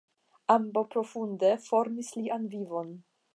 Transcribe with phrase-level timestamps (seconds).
[0.53, 2.91] Ambaŭ profunde formis lian vivon.